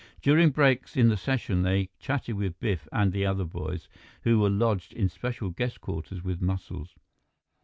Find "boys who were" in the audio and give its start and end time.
3.45-4.49